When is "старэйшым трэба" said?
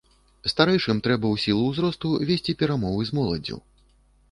0.51-1.21